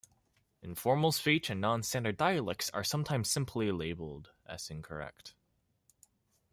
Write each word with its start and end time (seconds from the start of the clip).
Informal 0.63 1.11
speech 1.11 1.47
and 1.51 1.61
non-standard 1.61 2.17
dialects 2.17 2.71
are 2.71 2.83
sometimes 2.83 3.29
simply 3.29 3.71
labelled 3.71 4.31
as 4.47 4.71
incorrect. 4.71 5.35